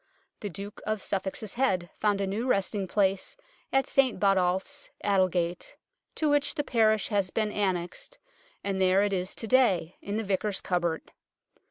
[0.39, 3.37] The Duke of Suffolk's head found a new resting place
[3.71, 5.75] at St Botolph's, Aldgate,
[6.15, 8.17] to which the parish has been annexed,
[8.63, 11.11] and there it is to day, in the Vicar's cupboard.